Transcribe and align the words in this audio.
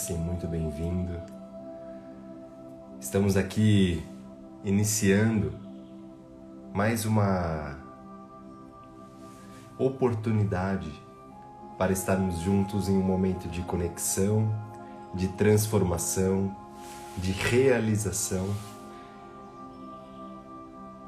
sinta-se 0.00 0.14
muito 0.14 0.46
bem-vindo. 0.46 1.20
Estamos 2.98 3.36
aqui 3.36 4.02
iniciando 4.64 5.52
mais 6.72 7.04
uma 7.04 7.76
oportunidade 9.78 10.90
para 11.76 11.92
estarmos 11.92 12.38
juntos 12.38 12.88
em 12.88 12.96
um 12.96 13.02
momento 13.02 13.46
de 13.48 13.60
conexão, 13.62 14.50
de 15.14 15.28
transformação, 15.28 16.56
de 17.18 17.32
realização. 17.32 18.48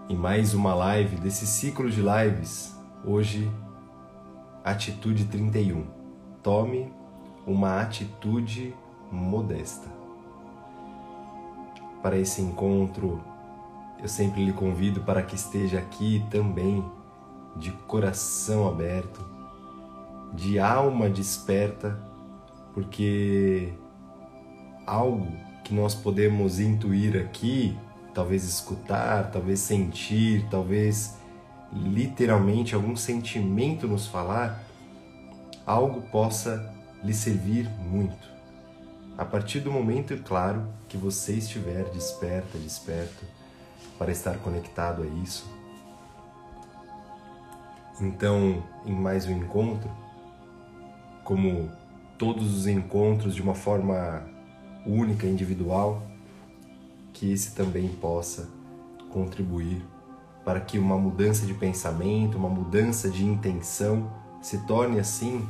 E 0.07 0.15
mais 0.15 0.53
uma 0.53 0.75
live 0.75 1.17
desse 1.17 1.47
ciclo 1.47 1.91
de 1.91 2.03
lives, 2.03 2.77
hoje 3.05 3.51
Atitude 4.63 5.25
31. 5.25 5.87
Tome 6.43 6.93
uma 7.47 7.81
atitude 7.81 8.75
modesta. 9.13 9.89
Para 12.03 12.19
esse 12.19 12.41
encontro, 12.41 13.21
eu 14.01 14.09
sempre 14.09 14.45
lhe 14.45 14.53
convido 14.53 15.03
para 15.03 15.23
que 15.23 15.37
esteja 15.37 15.79
aqui 15.79 16.25
também, 16.31 16.85
de 17.55 17.71
coração 17.71 18.67
aberto, 18.67 19.21
de 20.33 20.59
alma 20.59 21.09
desperta, 21.09 22.01
porque 22.73 23.73
algo 24.87 25.29
que 25.63 25.75
nós 25.75 25.95
podemos 25.95 26.59
intuir 26.59 27.17
aqui, 27.17 27.77
talvez 28.15 28.45
escutar, 28.45 29.31
talvez 29.31 29.61
sentir, 29.61 30.47
talvez 30.51 31.17
literalmente 31.73 32.75
algum 32.75 32.97
sentimento 32.97 33.87
nos 33.87 34.07
falar, 34.07 34.65
algo 35.67 36.03
possa 36.11 36.75
lhe 37.05 37.15
servir 37.15 37.69
muito. 37.91 38.32
A 39.17 39.25
partir 39.25 39.61
do 39.61 39.71
momento, 39.71 40.17
claro, 40.25 40.67
que 40.89 40.97
você 40.97 41.35
estiver 41.35 41.85
desperta, 41.91 42.59
desperto, 42.59 43.25
para 43.99 44.11
estar 44.11 44.39
conectado 44.39 45.03
a 45.03 45.07
isso. 45.23 45.45
Então, 48.01 48.65
em 48.87 48.95
mais 48.95 49.27
um 49.27 49.33
encontro, 49.33 49.91
como 51.25 51.71
todos 52.19 52.57
os 52.57 52.67
encontros 52.67 53.35
de 53.35 53.43
uma 53.43 53.55
forma 53.55 54.25
única, 54.87 55.27
individual, 55.27 56.03
que 57.13 57.31
esse 57.31 57.55
também 57.55 57.89
possa 57.89 58.49
contribuir 59.11 59.85
para 60.45 60.61
que 60.61 60.79
uma 60.79 60.99
mudança 60.99 61.47
de 61.47 61.55
pensamento, 61.55 62.37
uma 62.37 62.49
mudança 62.49 63.09
de 63.09 63.25
intenção 63.25 64.11
se 64.41 64.59
torne 64.67 64.99
assim 64.99 65.47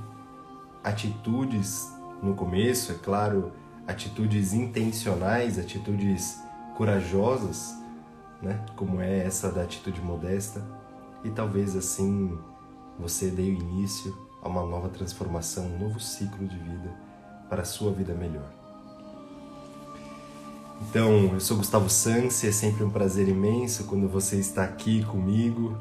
atitudes 0.85 1.89
no 2.23 2.34
começo, 2.34 2.92
é 2.92 2.95
claro, 2.95 3.53
atitudes 3.87 4.53
intencionais, 4.53 5.59
atitudes 5.59 6.41
corajosas, 6.77 7.75
né? 8.41 8.65
Como 8.77 9.01
é 9.01 9.25
essa 9.25 9.51
da 9.51 9.62
atitude 9.62 10.01
modesta, 10.01 10.62
e 11.25 11.31
talvez 11.31 11.77
assim 11.77 12.39
você 12.98 13.28
dê 13.28 13.50
início 13.50 14.17
a 14.43 14.48
uma 14.48 14.65
nova 14.65 14.89
transformação, 14.89 15.67
um 15.67 15.78
novo 15.78 16.00
ciclo 16.00 16.47
de 16.47 16.56
vida 16.56 16.93
para 17.48 17.62
a 17.62 17.65
sua 17.65 17.93
vida 17.93 18.15
melhor. 18.15 18.50
Então, 20.89 21.31
eu 21.33 21.41
sou 21.41 21.56
Gustavo 21.56 21.89
Sansi, 21.89 22.49
é 22.49 22.53
sempre 22.53 22.83
um 22.83 22.91
prazer 22.91 23.28
imenso 23.28 23.84
quando 23.84 24.09
você 24.09 24.37
está 24.37 24.65
aqui 24.65 25.04
comigo 25.04 25.77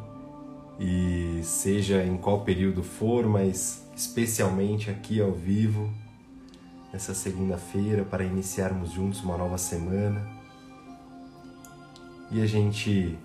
e 0.79 1.41
seja 1.43 2.03
em 2.03 2.17
qual 2.17 2.41
período 2.41 2.83
for, 2.83 3.25
mas 3.25 3.83
especialmente 3.95 4.91
aqui 4.91 5.19
ao 5.19 5.31
vivo, 5.31 5.89
nessa 6.91 7.13
segunda-feira, 7.13 8.03
para 8.03 8.23
iniciarmos 8.23 8.91
juntos 8.91 9.21
uma 9.23 9.37
nova 9.37 9.57
semana. 9.57 10.25
E 12.29 12.41
a 12.41 12.45
gente 12.45 13.17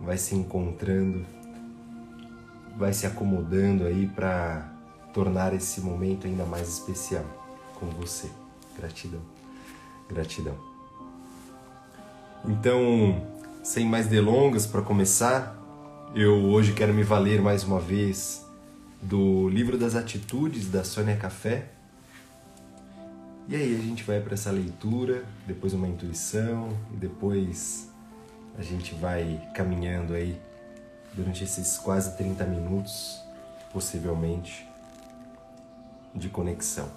vai 0.00 0.16
se 0.16 0.34
encontrando, 0.34 1.24
vai 2.76 2.92
se 2.92 3.06
acomodando 3.06 3.84
aí 3.84 4.06
para 4.06 4.72
tornar 5.12 5.52
esse 5.52 5.80
momento 5.80 6.26
ainda 6.26 6.44
mais 6.44 6.68
especial 6.68 7.24
com 7.74 7.86
você. 7.86 8.30
Gratidão, 8.76 9.20
gratidão. 10.08 10.56
Então, 12.44 13.26
sem 13.62 13.86
mais 13.86 14.06
delongas 14.06 14.66
para 14.66 14.80
começar, 14.82 15.56
eu 16.14 16.34
hoje 16.46 16.72
quero 16.72 16.94
me 16.94 17.02
valer 17.02 17.40
mais 17.40 17.62
uma 17.62 17.78
vez 17.78 18.44
do 19.02 19.48
livro 19.48 19.78
das 19.78 19.94
atitudes 19.94 20.70
da 20.70 20.82
Sônia 20.82 21.16
Café. 21.16 21.68
E 23.50 23.56
aí 23.56 23.74
a 23.74 23.82
gente 23.82 24.04
vai 24.04 24.20
para 24.20 24.34
essa 24.34 24.52
leitura, 24.52 25.24
depois 25.44 25.74
uma 25.74 25.88
intuição 25.88 26.68
e 26.94 26.96
depois 26.96 27.90
a 28.56 28.62
gente 28.62 28.94
vai 28.94 29.44
caminhando 29.52 30.14
aí 30.14 30.40
durante 31.12 31.42
esses 31.42 31.76
quase 31.76 32.16
30 32.16 32.44
minutos, 32.44 33.20
possivelmente, 33.72 34.64
de 36.14 36.28
conexão. 36.28 36.88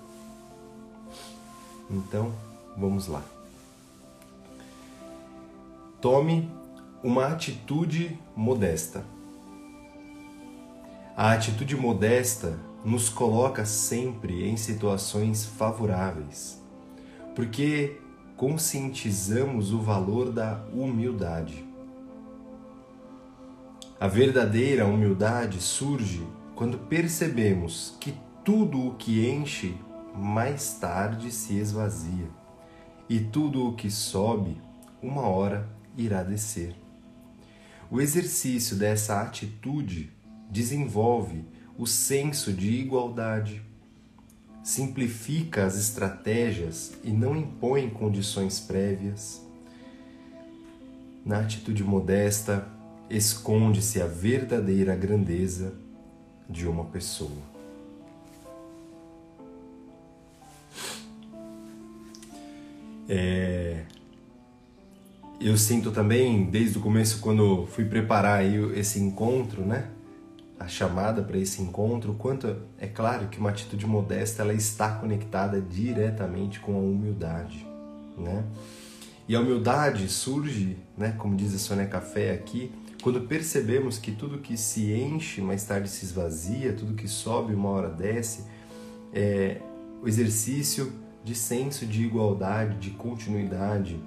Então, 1.89 2.31
vamos 2.77 3.07
lá. 3.07 3.23
Tome 5.99 6.51
uma 7.01 7.29
atitude 7.29 8.15
modesta. 8.35 9.03
A 11.17 11.31
atitude 11.31 11.75
modesta 11.75 12.59
nos 12.83 13.07
coloca 13.09 13.65
sempre 13.65 14.47
em 14.47 14.57
situações 14.57 15.45
favoráveis, 15.45 16.61
porque 17.33 17.97
conscientizamos 18.35 19.71
o 19.71 19.79
valor 19.79 20.31
da 20.31 20.63
humildade. 20.73 21.65
A 23.99 24.07
verdadeira 24.07 24.85
humildade 24.85 25.61
surge 25.61 26.27
quando 26.55 26.77
percebemos 26.77 27.95
que 27.99 28.13
tudo 28.43 28.87
o 28.87 28.95
que 28.95 29.29
enche 29.29 29.77
mais 30.13 30.73
tarde 30.73 31.31
se 31.31 31.57
esvazia, 31.57 32.29
e 33.07 33.19
tudo 33.19 33.67
o 33.67 33.75
que 33.75 33.89
sobe, 33.89 34.61
uma 35.01 35.21
hora 35.21 35.69
irá 35.97 36.21
descer. 36.21 36.75
O 37.89 38.01
exercício 38.01 38.75
dessa 38.75 39.21
atitude 39.21 40.11
desenvolve 40.49 41.45
o 41.77 41.87
senso 41.87 42.53
de 42.53 42.69
igualdade, 42.71 43.61
simplifica 44.63 45.65
as 45.65 45.77
estratégias 45.77 46.93
e 47.03 47.11
não 47.11 47.35
impõe 47.35 47.89
condições 47.89 48.59
prévias. 48.59 49.41
Na 51.25 51.39
atitude 51.39 51.83
modesta, 51.83 52.67
esconde-se 53.09 54.01
a 54.01 54.07
verdadeira 54.07 54.95
grandeza 54.95 55.73
de 56.49 56.67
uma 56.67 56.85
pessoa. 56.85 57.53
É, 63.07 63.83
eu 65.41 65.57
sinto 65.57 65.91
também, 65.91 66.45
desde 66.45 66.77
o 66.77 66.81
começo, 66.81 67.19
quando 67.19 67.67
fui 67.67 67.83
preparar 67.83 68.45
esse 68.45 68.99
encontro, 68.99 69.65
né? 69.65 69.89
A 70.59 70.67
chamada 70.67 71.21
para 71.21 71.37
esse 71.37 71.61
encontro, 71.61 72.13
quanto 72.13 72.55
é 72.77 72.87
claro 72.87 73.27
que 73.27 73.39
uma 73.39 73.49
atitude 73.49 73.85
modesta 73.85 74.43
ela 74.43 74.53
está 74.53 74.91
conectada 74.95 75.59
diretamente 75.59 76.59
com 76.59 76.75
a 76.75 76.79
humildade, 76.79 77.65
né? 78.17 78.45
E 79.27 79.35
a 79.35 79.39
humildade 79.39 80.07
surge, 80.09 80.77
né, 80.97 81.13
como 81.17 81.35
diz 81.35 81.53
a 81.55 81.57
Sônia 81.57 81.85
Café 81.85 82.31
aqui, 82.31 82.71
quando 83.01 83.21
percebemos 83.21 83.97
que 83.97 84.11
tudo 84.11 84.37
que 84.37 84.55
se 84.55 84.93
enche 84.93 85.41
mais 85.41 85.63
tarde 85.63 85.89
se 85.89 86.05
esvazia, 86.05 86.73
tudo 86.73 86.93
que 86.93 87.07
sobe 87.07 87.53
uma 87.53 87.69
hora 87.69 87.89
desce, 87.89 88.45
é 89.13 89.61
o 90.01 90.07
exercício 90.07 90.91
de 91.23 91.35
senso 91.35 91.85
de 91.85 92.03
igualdade, 92.03 92.77
de 92.77 92.91
continuidade, 92.91 93.99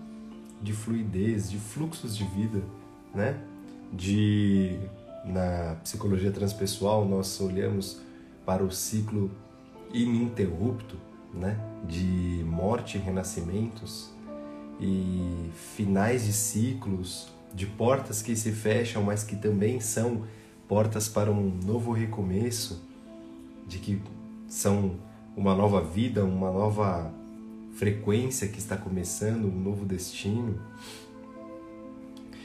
de 0.62 0.72
fluidez, 0.72 1.50
de 1.50 1.58
fluxos 1.58 2.16
de 2.16 2.24
vida, 2.24 2.62
né? 3.14 3.38
De 3.92 4.78
na 5.26 5.76
psicologia 5.82 6.30
transpessoal 6.30 7.04
nós 7.04 7.40
olhamos 7.40 8.00
para 8.44 8.62
o 8.62 8.70
ciclo 8.70 9.30
ininterrupto, 9.92 10.96
né? 11.34 11.58
De 11.86 12.44
morte 12.46 12.96
e 12.96 13.00
renascimentos 13.00 14.10
e 14.80 15.50
finais 15.74 16.24
de 16.24 16.32
ciclos, 16.32 17.28
de 17.52 17.66
portas 17.66 18.22
que 18.22 18.36
se 18.36 18.52
fecham, 18.52 19.02
mas 19.02 19.24
que 19.24 19.36
também 19.36 19.80
são 19.80 20.24
portas 20.68 21.08
para 21.08 21.30
um 21.30 21.50
novo 21.64 21.92
recomeço, 21.92 22.82
de 23.66 23.78
que 23.78 24.00
são 24.48 24.96
uma 25.36 25.54
nova 25.54 25.82
vida, 25.82 26.24
uma 26.24 26.50
nova 26.50 27.12
frequência 27.74 28.48
que 28.48 28.58
está 28.58 28.76
começando, 28.76 29.46
um 29.46 29.60
novo 29.60 29.84
destino. 29.84 30.58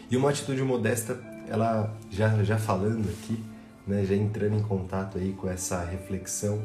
E 0.09 0.17
uma 0.17 0.29
atitude 0.29 0.61
modesta, 0.61 1.13
ela 1.51 1.93
já, 2.09 2.41
já 2.43 2.57
falando 2.57 3.09
aqui, 3.09 3.43
né, 3.85 4.05
já 4.05 4.15
entrando 4.15 4.55
em 4.55 4.61
contato 4.61 5.17
aí 5.17 5.33
com 5.33 5.49
essa 5.49 5.83
reflexão, 5.83 6.61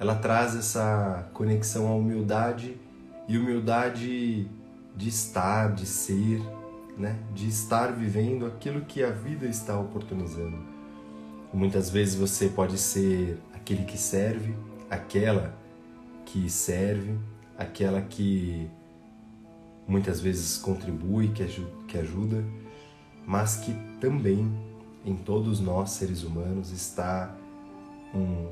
ela 0.00 0.16
traz 0.16 0.56
essa 0.56 1.28
conexão 1.32 1.86
à 1.86 1.94
humildade 1.94 2.76
e 3.28 3.38
humildade 3.38 4.50
de 4.96 5.08
estar, 5.08 5.72
de 5.72 5.86
ser, 5.86 6.42
né, 6.98 7.16
de 7.32 7.46
estar 7.46 7.92
vivendo 7.92 8.44
aquilo 8.44 8.80
que 8.80 9.04
a 9.04 9.10
vida 9.10 9.46
está 9.46 9.78
oportunizando. 9.78 10.58
Muitas 11.54 11.88
vezes 11.88 12.16
você 12.16 12.48
pode 12.48 12.78
ser 12.78 13.38
aquele 13.54 13.84
que 13.84 13.96
serve, 13.96 14.52
aquela 14.90 15.54
que 16.24 16.50
serve, 16.50 17.16
aquela 17.56 18.02
que 18.02 18.68
muitas 19.86 20.20
vezes 20.20 20.58
contribui, 20.58 21.28
que 21.28 21.98
ajuda, 21.98 22.42
mas 23.26 23.56
que 23.56 23.72
também 24.00 24.50
em 25.04 25.16
todos 25.16 25.60
nós 25.60 25.90
seres 25.90 26.22
humanos 26.22 26.70
está 26.70 27.34
um, 28.14 28.48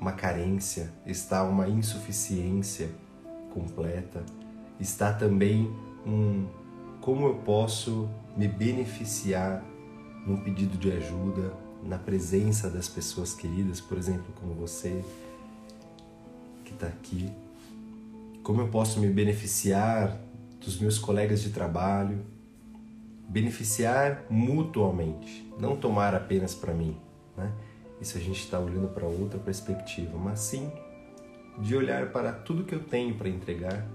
uma 0.00 0.12
carência, 0.12 0.92
está 1.06 1.42
uma 1.42 1.68
insuficiência 1.68 2.90
completa, 3.52 4.24
está 4.78 5.12
também 5.12 5.70
um 6.06 6.46
como 7.00 7.26
eu 7.26 7.34
posso 7.36 8.08
me 8.36 8.48
beneficiar 8.48 9.62
num 10.26 10.36
pedido 10.36 10.76
de 10.76 10.90
ajuda, 10.90 11.54
na 11.84 11.98
presença 11.98 12.68
das 12.68 12.88
pessoas 12.88 13.32
queridas, 13.32 13.80
por 13.80 13.96
exemplo, 13.96 14.26
como 14.40 14.54
você 14.54 15.04
que 16.64 16.72
está 16.72 16.88
aqui. 16.88 17.30
Como 18.42 18.60
eu 18.60 18.68
posso 18.68 18.98
me 18.98 19.08
beneficiar 19.08 20.20
dos 20.60 20.80
meus 20.80 20.98
colegas 20.98 21.42
de 21.42 21.50
trabalho, 21.50 22.24
beneficiar 23.28 24.24
mutuamente, 24.30 25.50
não 25.58 25.76
tomar 25.76 26.14
apenas 26.14 26.54
para 26.54 26.72
mim. 26.72 26.96
Né? 27.36 27.50
Isso 28.00 28.16
a 28.16 28.20
gente 28.20 28.40
está 28.40 28.58
olhando 28.58 28.88
para 28.88 29.06
outra 29.06 29.38
perspectiva, 29.38 30.16
mas 30.18 30.40
sim 30.40 30.70
de 31.58 31.74
olhar 31.74 32.12
para 32.12 32.32
tudo 32.32 32.64
que 32.64 32.74
eu 32.74 32.80
tenho 32.80 33.14
para 33.14 33.28
entregar 33.28 33.86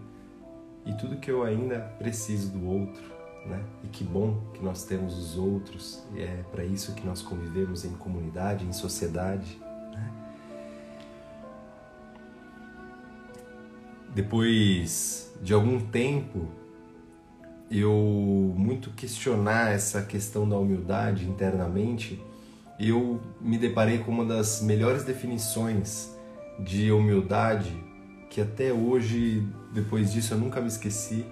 e 0.86 0.94
tudo 0.94 1.18
que 1.18 1.30
eu 1.30 1.44
ainda 1.44 1.80
preciso 2.00 2.52
do 2.52 2.68
outro. 2.68 3.12
Né? 3.46 3.64
E 3.84 3.88
que 3.88 4.04
bom 4.04 4.40
que 4.54 4.64
nós 4.64 4.84
temos 4.84 5.18
os 5.18 5.38
outros, 5.38 6.04
e 6.14 6.22
é 6.22 6.44
para 6.52 6.64
isso 6.64 6.94
que 6.94 7.06
nós 7.06 7.22
convivemos 7.22 7.84
em 7.84 7.92
comunidade, 7.92 8.66
em 8.66 8.74
sociedade. 8.74 9.60
Né? 9.92 10.12
Depois 14.14 15.34
de 15.42 15.54
algum 15.54 15.80
tempo 15.80 16.48
eu 17.72 18.54
muito 18.58 18.90
questionar 18.92 19.72
essa 19.72 20.02
questão 20.02 20.48
da 20.48 20.58
humildade 20.58 21.28
internamente, 21.28 22.22
eu 22.78 23.22
me 23.40 23.58
deparei 23.58 24.00
com 24.00 24.12
uma 24.12 24.26
das 24.26 24.62
melhores 24.62 25.04
definições 25.04 26.14
de 26.60 26.92
humildade 26.92 27.72
que 28.30 28.42
até 28.42 28.74
hoje, 28.74 29.48
depois 29.74 30.12
disso, 30.12 30.34
eu 30.34 30.38
nunca 30.38 30.60
me 30.60 30.68
esqueci, 30.68 31.26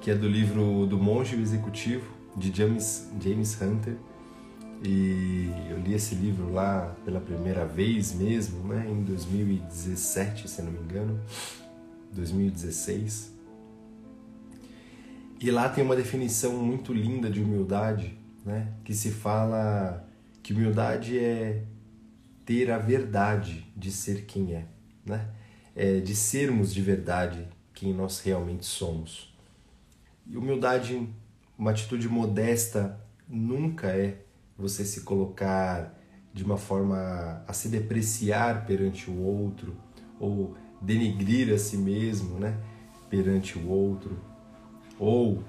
que 0.00 0.10
é 0.10 0.14
do 0.14 0.28
livro 0.28 0.86
do 0.86 0.98
Monge 0.98 1.40
Executivo, 1.40 2.04
de 2.36 2.54
James, 2.54 3.08
James 3.20 3.60
Hunter. 3.60 3.96
E 4.82 5.50
eu 5.70 5.78
li 5.78 5.94
esse 5.94 6.14
livro 6.14 6.52
lá 6.52 6.94
pela 7.04 7.20
primeira 7.20 7.64
vez 7.64 8.12
mesmo, 8.14 8.68
né, 8.68 8.86
em 8.90 9.02
2017, 9.02 10.48
se 10.48 10.60
não 10.60 10.70
me 10.70 10.80
engano, 10.80 11.18
2016. 12.12 13.33
E 15.44 15.50
lá 15.50 15.68
tem 15.68 15.84
uma 15.84 15.94
definição 15.94 16.56
muito 16.56 16.90
linda 16.90 17.28
de 17.28 17.38
humildade, 17.38 18.18
né? 18.46 18.72
que 18.82 18.94
se 18.94 19.10
fala 19.10 20.08
que 20.42 20.54
humildade 20.54 21.18
é 21.18 21.64
ter 22.46 22.70
a 22.70 22.78
verdade 22.78 23.70
de 23.76 23.92
ser 23.92 24.24
quem 24.24 24.54
é, 24.54 24.64
né? 25.04 25.28
É 25.76 26.00
de 26.00 26.16
sermos 26.16 26.72
de 26.72 26.80
verdade 26.80 27.46
quem 27.74 27.92
nós 27.92 28.20
realmente 28.20 28.64
somos. 28.64 29.36
E 30.26 30.34
humildade, 30.34 31.06
uma 31.58 31.72
atitude 31.72 32.08
modesta, 32.08 32.98
nunca 33.28 33.88
é 33.88 34.22
você 34.56 34.82
se 34.82 35.02
colocar 35.02 35.94
de 36.32 36.42
uma 36.42 36.56
forma 36.56 37.44
a 37.46 37.52
se 37.52 37.68
depreciar 37.68 38.64
perante 38.64 39.10
o 39.10 39.20
outro 39.20 39.76
ou 40.18 40.56
denigrir 40.80 41.52
a 41.52 41.58
si 41.58 41.76
mesmo, 41.76 42.38
né? 42.38 42.58
Perante 43.10 43.58
o 43.58 43.68
outro 43.68 44.32
ou 44.98 45.42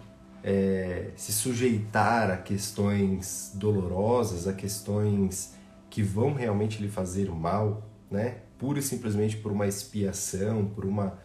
é, 0.47 1.11
se 1.15 1.33
sujeitar 1.33 2.29
a 2.29 2.37
questões 2.37 3.51
dolorosas, 3.55 4.47
a 4.47 4.53
questões 4.53 5.55
que 5.89 6.03
vão 6.03 6.33
realmente 6.33 6.79
lhe 6.81 6.87
fazer 6.87 7.31
mal, 7.31 7.89
né? 8.11 8.41
Pura 8.57 8.77
e 8.77 8.83
simplesmente 8.83 9.37
por 9.37 9.51
uma 9.51 9.65
expiação, 9.65 10.67
por 10.67 10.85
uma, 10.85 11.17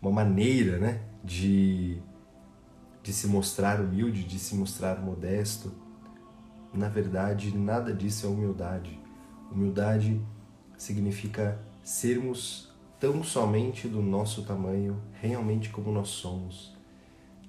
uma 0.00 0.12
maneira, 0.12 0.78
né? 0.78 1.00
De, 1.24 2.00
de 3.02 3.12
se 3.12 3.26
mostrar 3.26 3.80
humilde, 3.80 4.22
de 4.22 4.38
se 4.38 4.54
mostrar 4.54 5.00
modesto. 5.00 5.72
Na 6.72 6.88
verdade, 6.88 7.56
nada 7.56 7.92
disso 7.92 8.26
é 8.26 8.28
humildade. 8.28 8.96
Humildade 9.50 10.20
significa 10.76 11.60
sermos 11.82 12.72
tão 13.00 13.24
somente 13.24 13.88
do 13.88 14.00
nosso 14.00 14.44
tamanho, 14.44 15.02
realmente 15.20 15.70
como 15.70 15.90
nós 15.90 16.08
somos 16.08 16.77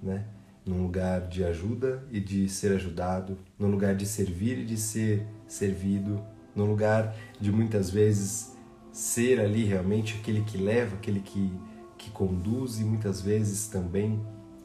né? 0.01 0.25
Num 0.65 0.83
lugar 0.83 1.27
de 1.27 1.43
ajuda 1.43 2.03
e 2.11 2.19
de 2.19 2.47
ser 2.49 2.73
ajudado, 2.73 3.37
num 3.57 3.69
lugar 3.69 3.95
de 3.95 4.05
servir 4.05 4.59
e 4.59 4.65
de 4.65 4.77
ser 4.77 5.25
servido, 5.47 6.21
num 6.55 6.65
lugar 6.65 7.15
de 7.39 7.51
muitas 7.51 7.89
vezes 7.89 8.55
ser 8.91 9.39
ali 9.39 9.63
realmente 9.63 10.17
aquele 10.19 10.41
que 10.41 10.57
leva, 10.57 10.95
aquele 10.95 11.21
que, 11.21 11.51
que 11.97 12.09
conduz 12.11 12.79
e 12.79 12.83
muitas 12.83 13.21
vezes 13.21 13.67
também 13.67 14.21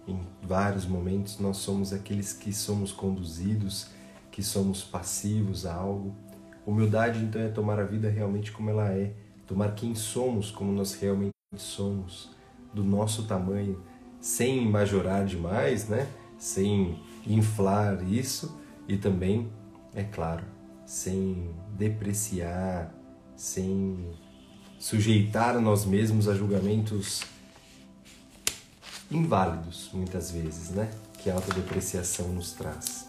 em 0.07 0.21
vários 0.43 0.85
momentos 0.85 1.39
nós 1.39 1.59
somos 1.59 1.93
aqueles 1.93 2.33
que 2.33 2.53
somos 2.53 2.93
conduzidos, 2.93 3.89
que 4.31 4.43
somos 4.43 4.83
passivos 4.83 5.65
a 5.65 5.75
algo. 5.75 6.15
Humildade 6.67 7.23
então 7.23 7.41
é 7.41 7.49
tomar 7.49 7.79
a 7.79 7.85
vida 7.85 8.09
realmente 8.09 8.51
como 8.51 8.71
ela 8.71 8.91
é, 8.91 9.13
tomar 9.47 9.75
quem 9.75 9.95
somos 9.95 10.51
como 10.51 10.73
nós 10.73 10.95
realmente 10.95 11.33
somos, 11.57 12.31
do 12.73 12.83
nosso 12.83 13.25
tamanho, 13.25 13.81
sem 14.25 14.67
majorar 14.67 15.27
demais, 15.27 15.87
né? 15.87 16.09
sem 16.39 16.99
inflar 17.27 18.03
isso 18.11 18.59
e 18.89 18.97
também, 18.97 19.53
é 19.95 20.03
claro, 20.03 20.43
sem 20.87 21.51
depreciar, 21.77 22.91
sem 23.37 24.11
sujeitar 24.79 25.61
nós 25.61 25.85
mesmos 25.85 26.27
a 26.27 26.35
julgamentos 26.35 27.23
inválidos, 29.11 29.91
muitas 29.93 30.31
vezes, 30.31 30.71
né? 30.71 30.91
Que 31.19 31.29
a 31.29 31.35
autodepreciação 31.35 32.29
nos 32.29 32.53
traz. 32.53 33.07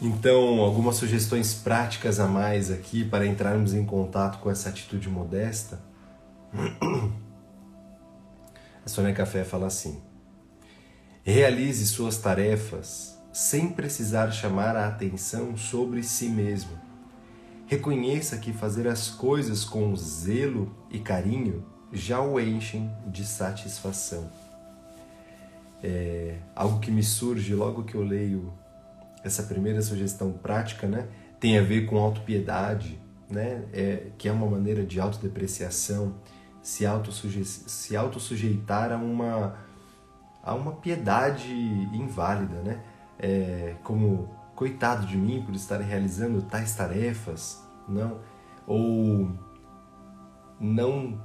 Então, 0.00 0.60
algumas 0.60 0.96
sugestões 0.96 1.54
práticas 1.54 2.20
a 2.20 2.26
mais 2.26 2.70
aqui 2.70 3.02
para 3.02 3.26
entrarmos 3.26 3.72
em 3.72 3.86
contato 3.86 4.40
com 4.40 4.50
essa 4.50 4.68
atitude 4.68 5.08
modesta. 5.08 5.80
A 8.88 8.90
Sônia 8.90 9.12
Café 9.12 9.44
fala 9.44 9.66
assim: 9.66 10.00
realize 11.22 11.86
suas 11.88 12.16
tarefas 12.16 13.18
sem 13.30 13.68
precisar 13.68 14.30
chamar 14.30 14.76
a 14.76 14.88
atenção 14.88 15.58
sobre 15.58 16.02
si 16.02 16.26
mesmo. 16.26 16.70
Reconheça 17.66 18.38
que 18.38 18.50
fazer 18.50 18.88
as 18.88 19.10
coisas 19.10 19.62
com 19.62 19.94
zelo 19.94 20.74
e 20.90 20.98
carinho 21.00 21.66
já 21.92 22.18
o 22.22 22.40
enchem 22.40 22.90
de 23.06 23.26
satisfação. 23.26 24.30
É, 25.84 26.38
algo 26.56 26.80
que 26.80 26.90
me 26.90 27.02
surge 27.02 27.54
logo 27.54 27.84
que 27.84 27.94
eu 27.94 28.02
leio 28.02 28.54
essa 29.22 29.42
primeira 29.42 29.82
sugestão 29.82 30.32
prática, 30.32 30.86
né, 30.86 31.08
tem 31.38 31.58
a 31.58 31.62
ver 31.62 31.84
com 31.84 31.98
autopiedade, 31.98 32.98
né, 33.28 33.64
é, 33.70 34.06
que 34.16 34.30
é 34.30 34.32
uma 34.32 34.46
maneira 34.46 34.82
de 34.82 34.98
autodepreciação 34.98 36.14
se, 36.68 36.84
autossuje 36.84 37.46
se 37.46 37.96
autossujeitar 37.96 38.92
a 38.92 38.98
uma, 38.98 39.56
a 40.42 40.54
uma 40.54 40.72
piedade 40.72 41.50
inválida, 41.94 42.60
né? 42.60 42.84
É, 43.18 43.74
como 43.82 44.28
coitado 44.54 45.06
de 45.06 45.16
mim 45.16 45.42
por 45.42 45.54
estar 45.54 45.80
realizando 45.80 46.42
tais 46.42 46.74
tarefas, 46.74 47.66
não? 47.88 48.18
Ou 48.66 49.30
não 50.60 51.18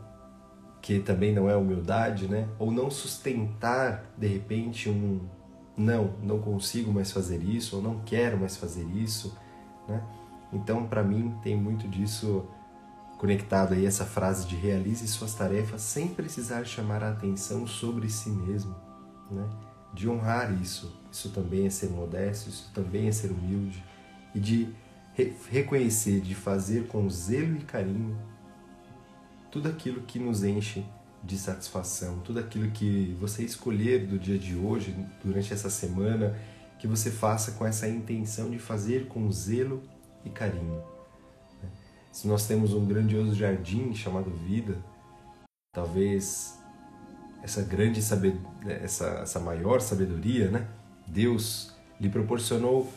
que 0.81 0.99
também 0.99 1.33
não 1.33 1.49
é 1.49 1.57
humildade, 1.57 2.25
né? 2.29 2.47
Ou 2.57 2.71
não 2.71 2.89
sustentar 2.89 4.05
de 4.17 4.27
repente 4.27 4.89
um 4.89 5.27
não, 5.75 6.13
não 6.21 6.39
consigo 6.39 6.89
mais 6.89 7.11
fazer 7.11 7.43
isso, 7.43 7.75
ou 7.75 7.81
não 7.81 7.99
quero 8.05 8.37
mais 8.37 8.55
fazer 8.55 8.85
isso, 8.95 9.37
né? 9.89 10.01
Então, 10.53 10.85
para 10.85 11.03
mim, 11.03 11.35
tem 11.43 11.57
muito 11.57 11.85
disso 11.87 12.47
conectado 13.23 13.73
aí 13.73 13.85
essa 13.85 14.03
frase 14.03 14.45
de 14.45 14.53
realize 14.53 15.07
suas 15.07 15.33
tarefas 15.33 15.81
sem 15.81 16.09
precisar 16.09 16.65
chamar 16.65 17.01
a 17.01 17.11
atenção 17.11 17.65
sobre 17.65 18.09
si 18.09 18.29
mesmo, 18.29 18.75
né? 19.31 19.49
De 19.93 20.09
honrar 20.09 20.51
isso. 20.61 20.93
Isso 21.09 21.29
também 21.29 21.65
é 21.65 21.69
ser 21.69 21.89
modesto, 21.89 22.49
isso 22.49 22.69
também 22.73 23.07
é 23.07 23.13
ser 23.13 23.31
humilde, 23.31 23.81
e 24.35 24.41
de 24.41 24.67
re 25.13 25.31
reconhecer, 25.49 26.19
de 26.19 26.35
fazer 26.35 26.87
com 26.87 27.09
zelo 27.09 27.55
e 27.55 27.61
carinho 27.61 28.19
tudo 29.49 29.69
aquilo 29.69 30.01
que 30.01 30.19
nos 30.19 30.43
enche 30.43 30.83
de 31.23 31.37
satisfação, 31.37 32.19
tudo 32.25 32.41
aquilo 32.41 32.71
que 32.71 33.15
você 33.21 33.41
escolher 33.45 34.05
do 34.05 34.19
dia 34.19 34.37
de 34.37 34.53
hoje, 34.53 34.93
durante 35.23 35.53
essa 35.53 35.69
semana, 35.69 36.37
que 36.77 36.87
você 36.87 37.09
faça 37.09 37.53
com 37.53 37.65
essa 37.65 37.87
intenção 37.87 38.49
de 38.49 38.59
fazer 38.59 39.07
com 39.07 39.31
zelo 39.31 39.81
e 40.25 40.29
carinho. 40.29 40.92
Se 42.13 42.27
nós 42.27 42.45
temos 42.45 42.75
um 42.75 42.85
grandioso 42.85 43.33
jardim 43.33 43.91
chamado 43.95 44.29
vida, 44.29 44.77
talvez 45.73 46.59
essa 47.41 47.63
grande 47.63 48.03
sabedoria, 48.03 48.71
essa, 48.71 49.05
essa 49.23 49.39
maior 49.39 49.81
sabedoria, 49.81 50.51
né? 50.51 50.67
Deus 51.07 51.75
lhe 51.99 52.07
proporcionou 52.07 52.87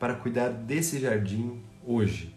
para 0.00 0.16
cuidar 0.16 0.48
desse 0.48 0.98
jardim 0.98 1.62
hoje. 1.86 2.34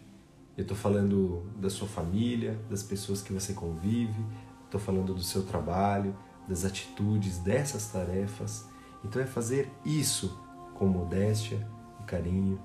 Eu 0.56 0.62
estou 0.62 0.76
falando 0.76 1.42
da 1.56 1.68
sua 1.68 1.88
família, 1.88 2.56
das 2.70 2.84
pessoas 2.84 3.20
que 3.20 3.32
você 3.32 3.52
convive, 3.52 4.24
estou 4.64 4.80
falando 4.80 5.12
do 5.12 5.24
seu 5.24 5.42
trabalho, 5.42 6.16
das 6.46 6.64
atitudes 6.64 7.38
dessas 7.38 7.88
tarefas. 7.88 8.64
Então 9.04 9.20
é 9.20 9.26
fazer 9.26 9.68
isso 9.84 10.40
com 10.74 10.86
modéstia 10.86 11.66
e 12.00 12.04
carinho, 12.04 12.60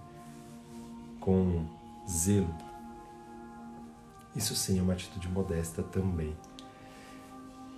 com 1.20 1.66
zelo. 2.08 2.67
Isso 4.38 4.56
sim 4.56 4.78
é 4.78 4.82
uma 4.84 4.94
atitude 4.94 5.28
modesta 5.28 5.82
também. 5.82 6.38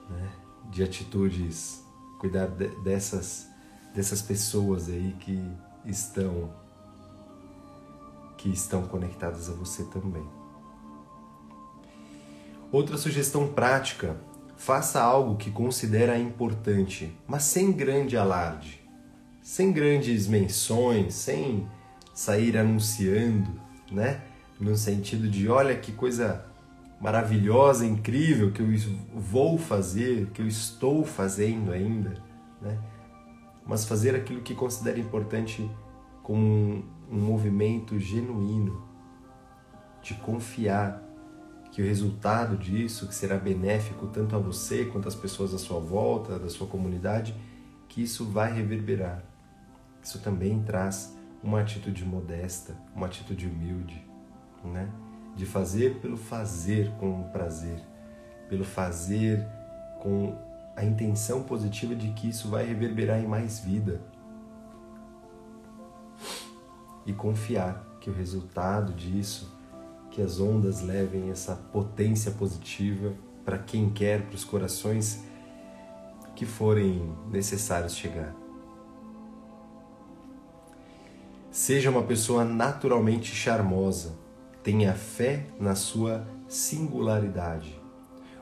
Né? 0.09 0.29
De 0.69 0.83
atitudes, 0.83 1.81
cuidar 2.19 2.47
de, 2.47 2.67
dessas, 2.83 3.47
dessas 3.95 4.21
pessoas 4.21 4.89
aí 4.89 5.15
que 5.21 5.41
estão 5.85 6.53
que 8.37 8.49
estão 8.49 8.83
conectadas 8.87 9.49
a 9.49 9.53
você 9.53 9.83
também. 9.85 10.25
Outra 12.71 12.97
sugestão 12.97 13.47
prática: 13.47 14.17
faça 14.57 15.01
algo 15.01 15.37
que 15.37 15.51
considera 15.51 16.17
importante, 16.17 17.17
mas 17.25 17.43
sem 17.43 17.71
grande 17.71 18.17
alarde, 18.17 18.81
sem 19.41 19.71
grandes 19.71 20.27
menções, 20.27 21.13
sem 21.15 21.67
sair 22.13 22.57
anunciando, 22.57 23.49
né? 23.89 24.21
No 24.59 24.75
sentido 24.75 25.29
de 25.29 25.47
olha 25.47 25.77
que 25.77 25.93
coisa 25.93 26.48
maravilhosa, 26.99 27.85
incrível 27.85 28.51
que 28.51 28.61
eu 28.61 28.67
vou 29.13 29.57
fazer, 29.57 30.27
que 30.31 30.41
eu 30.41 30.47
estou 30.47 31.05
fazendo 31.05 31.71
ainda, 31.71 32.15
né? 32.61 32.77
Mas 33.65 33.85
fazer 33.85 34.15
aquilo 34.15 34.41
que 34.41 34.53
considera 34.53 34.99
importante 34.99 35.69
com 36.23 36.83
um 37.09 37.19
movimento 37.19 37.97
genuíno 37.99 38.83
de 40.01 40.13
confiar 40.15 41.03
que 41.71 41.81
o 41.81 41.85
resultado 41.85 42.57
disso, 42.57 43.07
que 43.07 43.13
será 43.13 43.37
benéfico 43.37 44.07
tanto 44.07 44.35
a 44.35 44.39
você 44.39 44.85
quanto 44.85 45.07
às 45.07 45.15
pessoas 45.15 45.53
à 45.53 45.57
sua 45.57 45.79
volta, 45.79 46.39
da 46.39 46.49
sua 46.49 46.67
comunidade, 46.67 47.35
que 47.87 48.01
isso 48.01 48.25
vai 48.25 48.51
reverberar. 48.51 49.23
Isso 50.01 50.19
também 50.19 50.61
traz 50.63 51.15
uma 51.43 51.61
atitude 51.61 52.03
modesta, 52.03 52.75
uma 52.95 53.05
atitude 53.05 53.47
humilde, 53.47 54.03
né? 54.63 54.89
De 55.39 55.45
fazer 55.45 56.01
pelo 56.01 56.17
fazer 56.17 56.91
com 56.99 57.23
prazer, 57.31 57.81
pelo 58.49 58.65
fazer 58.65 59.47
com 60.01 60.37
a 60.75 60.83
intenção 60.83 61.43
positiva 61.43 61.95
de 61.95 62.09
que 62.09 62.27
isso 62.27 62.49
vai 62.49 62.65
reverberar 62.65 63.23
em 63.23 63.25
mais 63.25 63.57
vida, 63.57 64.01
e 67.05 67.13
confiar 67.13 67.85
que 68.01 68.09
o 68.09 68.13
resultado 68.13 68.91
disso, 68.91 69.49
que 70.11 70.21
as 70.21 70.41
ondas 70.41 70.81
levem 70.81 71.29
essa 71.31 71.55
potência 71.55 72.31
positiva 72.31 73.13
para 73.45 73.57
quem 73.57 73.89
quer, 73.89 74.23
para 74.23 74.35
os 74.35 74.43
corações 74.43 75.23
que 76.35 76.45
forem 76.45 77.15
necessários 77.31 77.95
chegar. 77.95 78.35
Seja 81.49 81.89
uma 81.89 82.03
pessoa 82.03 82.43
naturalmente 82.43 83.33
charmosa, 83.33 84.27
tenha 84.63 84.93
fé 84.93 85.45
na 85.59 85.75
sua 85.75 86.27
singularidade. 86.47 87.79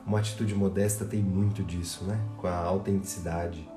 Uma 0.06 0.20
atitude 0.20 0.54
modesta 0.54 1.04
tem 1.04 1.20
muito 1.20 1.62
disso, 1.62 2.04
né? 2.04 2.18
Com 2.36 2.46
a 2.46 2.56
autenticidade, 2.56 3.68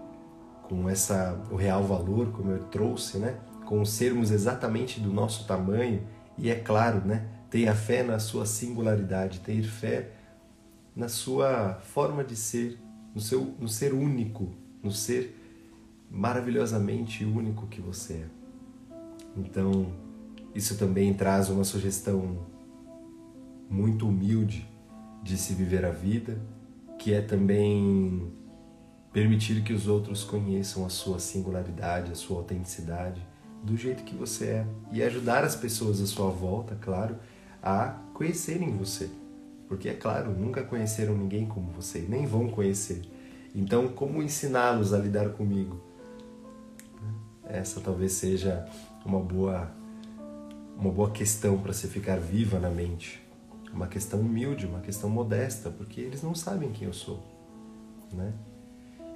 com 0.64 0.90
essa 0.90 1.42
o 1.52 1.56
real 1.56 1.84
valor, 1.84 2.32
como 2.32 2.52
eu 2.52 2.64
trouxe, 2.66 3.18
né? 3.18 3.38
com 3.72 3.86
sermos 3.86 4.32
exatamente 4.32 5.00
do 5.00 5.14
nosso 5.14 5.48
tamanho 5.48 6.06
e 6.38 6.50
é 6.50 6.56
claro, 6.56 7.08
né, 7.08 7.26
tenha 7.50 7.74
fé 7.74 8.04
na 8.04 8.20
sua 8.20 8.46
singularidade, 8.46 9.40
ter 9.40 9.64
fé 9.64 10.12
na 10.94 11.08
sua 11.08 11.76
forma 11.76 12.22
de 12.22 12.36
ser, 12.36 12.78
no 13.16 13.22
seu 13.22 13.56
no 13.58 13.70
ser 13.70 13.94
único, 13.94 14.52
no 14.84 14.92
ser 14.92 15.38
maravilhosamente 16.10 17.24
único 17.24 17.66
que 17.68 17.80
você 17.80 18.14
é. 18.14 18.26
Então, 19.38 19.94
isso 20.54 20.78
também 20.78 21.14
traz 21.14 21.50
uma 21.50 21.64
sugestão 21.64 22.46
muito 23.70 24.08
humilde 24.08 24.68
de 25.24 25.38
se 25.38 25.54
viver 25.54 25.86
a 25.86 25.92
vida, 25.92 26.42
que 26.98 27.14
é 27.14 27.22
também 27.22 28.32
permitir 29.14 29.64
que 29.64 29.74
os 29.74 29.88
outros 29.88 30.24
conheçam 30.24 30.86
a 30.86 30.90
sua 30.90 31.20
singularidade, 31.20 32.12
a 32.12 32.16
sua 32.16 32.38
autenticidade 32.38 33.26
do 33.64 33.78
jeito 33.78 34.04
que 34.04 34.16
você 34.16 34.46
é 34.46 34.68
e 34.92 35.04
ajudar 35.04 35.44
as 35.44 35.56
pessoas 35.56 36.02
à 36.02 36.06
sua 36.06 36.30
volta, 36.30 36.76
claro, 36.82 37.18
a 37.62 37.96
conhecerem 38.14 38.76
você. 38.76 39.10
Porque 39.68 39.88
é 39.88 39.94
claro, 39.94 40.32
nunca 40.32 40.64
conheceram 40.64 41.16
ninguém 41.16 41.46
como 41.46 41.72
você, 41.72 42.00
nem 42.00 42.26
vão 42.26 42.50
conhecer. 42.50 43.02
Então, 43.54 43.88
como 43.88 44.22
ensiná-los 44.22 44.94
a 44.94 44.98
lidar 44.98 45.30
comigo? 45.30 45.80
Essa 47.44 47.80
talvez 47.80 48.14
seja 48.14 48.66
uma 49.06 49.20
boa 49.20 49.72
uma 50.82 50.92
boa 50.92 51.12
questão 51.12 51.60
para 51.60 51.74
se 51.74 51.88
ficar 51.88 52.18
viva 52.20 52.58
na 52.58 52.70
mente. 52.72 53.22
Uma 53.72 53.88
questão 53.88 54.20
humilde, 54.20 54.66
uma 54.66 54.80
questão 54.80 55.10
modesta, 55.12 55.70
porque 55.70 56.02
eles 56.02 56.24
não 56.24 56.34
sabem 56.34 56.72
quem 56.72 56.88
eu 56.88 56.94
sou, 56.94 57.24
né? 58.12 58.34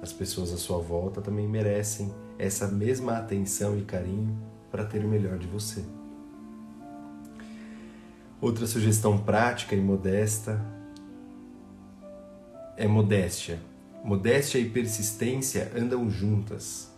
As 0.00 0.12
pessoas 0.12 0.52
à 0.52 0.56
sua 0.56 0.78
volta 0.78 1.20
também 1.20 1.48
merecem 1.48 2.14
essa 2.38 2.68
mesma 2.68 3.18
atenção 3.18 3.76
e 3.76 3.82
carinho 3.82 4.38
para 4.70 4.84
ter 4.84 5.04
o 5.04 5.08
melhor 5.08 5.38
de 5.38 5.48
você. 5.48 5.84
Outra 8.40 8.66
sugestão 8.66 9.18
prática 9.18 9.74
e 9.74 9.80
modesta 9.80 10.64
é 12.76 12.86
modéstia. 12.86 13.60
Modéstia 14.04 14.58
e 14.58 14.70
persistência 14.70 15.72
andam 15.76 16.08
juntas. 16.08 16.92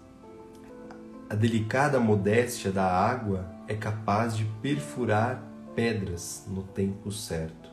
A 1.30 1.34
delicada 1.34 1.98
modéstia 1.98 2.70
da 2.70 2.84
água 2.84 3.57
é 3.68 3.74
capaz 3.74 4.36
de 4.36 4.44
perfurar 4.62 5.42
pedras 5.76 6.44
no 6.48 6.62
tempo 6.62 7.12
certo. 7.12 7.70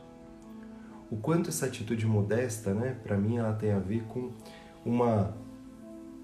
O 1.10 1.16
quanto 1.16 1.48
essa 1.48 1.66
atitude 1.66 2.06
modesta, 2.06 2.74
né, 2.74 2.96
para 3.02 3.16
mim 3.16 3.38
ela 3.38 3.54
tem 3.54 3.72
a 3.72 3.78
ver 3.78 4.02
com 4.04 4.30
uma 4.84 5.34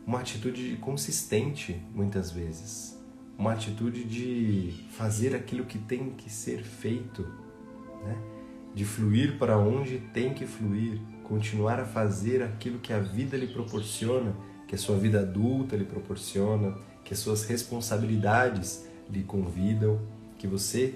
uma 0.07 0.19
atitude 0.19 0.77
consistente 0.81 1.81
muitas 1.95 2.31
vezes, 2.31 3.01
uma 3.39 3.53
atitude 3.53 4.05
de 4.05 4.85
fazer 4.91 5.35
aquilo 5.35 5.65
que 5.65 5.79
tem 5.79 6.11
que 6.11 6.29
ser 6.29 6.63
feito, 6.63 7.23
né? 8.05 8.17
de 8.75 8.85
fluir 8.85 9.39
para 9.39 9.57
onde 9.57 9.99
tem 10.13 10.35
que 10.35 10.47
fluir, 10.47 11.01
continuar 11.23 11.79
a 11.79 11.85
fazer 11.85 12.43
aquilo 12.43 12.79
que 12.79 12.93
a 12.93 12.99
vida 12.99 13.37
lhe 13.37 13.47
proporciona, 13.47 14.35
que 14.67 14.75
a 14.75 14.79
sua 14.79 14.97
vida 14.97 15.21
adulta 15.21 15.77
lhe 15.77 15.85
proporciona, 15.85 16.77
que 17.05 17.13
as 17.13 17.21
suas 17.21 17.45
responsabilidades 17.45 18.87
lhe 19.11 19.23
convidam, 19.23 19.99
que 20.39 20.47
você, 20.47 20.95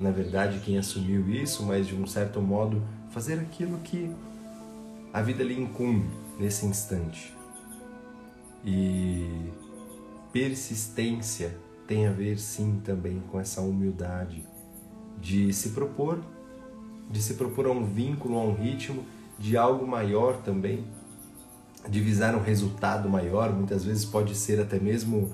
na 0.00 0.10
verdade, 0.10 0.60
quem 0.60 0.78
assumiu 0.78 1.28
isso, 1.28 1.62
mas 1.64 1.86
de 1.86 1.94
um 1.94 2.06
certo 2.06 2.40
modo, 2.40 2.82
fazer 3.10 3.38
aquilo 3.40 3.78
que 3.78 4.10
a 5.12 5.22
vida 5.22 5.42
lhe 5.42 5.58
incumbe 5.58 6.08
nesse 6.38 6.66
instante. 6.66 7.34
E 8.64 9.50
persistência 10.32 11.56
tem 11.86 12.06
a 12.06 12.12
ver 12.12 12.38
sim 12.38 12.80
também 12.84 13.22
com 13.30 13.40
essa 13.40 13.60
humildade 13.60 14.44
de 15.20 15.52
se 15.52 15.70
propor, 15.70 16.20
de 17.10 17.22
se 17.22 17.34
propor 17.34 17.66
a 17.66 17.70
um 17.70 17.84
vínculo, 17.84 18.36
a 18.36 18.42
um 18.42 18.54
ritmo 18.54 19.04
de 19.38 19.56
algo 19.56 19.86
maior 19.86 20.42
também, 20.42 20.84
de 21.88 22.00
visar 22.00 22.34
um 22.34 22.42
resultado 22.42 23.08
maior, 23.08 23.52
muitas 23.52 23.84
vezes 23.84 24.04
pode 24.04 24.34
ser 24.34 24.60
até 24.60 24.78
mesmo 24.78 25.32